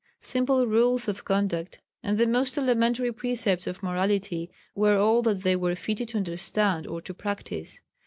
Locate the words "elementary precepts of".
2.57-3.83